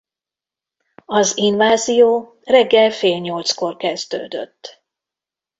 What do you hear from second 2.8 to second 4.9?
fél nyolckor kezdődött.